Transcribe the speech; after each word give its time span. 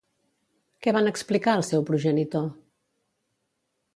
Què 0.85 0.93
van 0.97 1.09
explicar 1.09 1.53
al 1.57 1.65
seu 1.69 1.85
progenitor? 1.91 2.49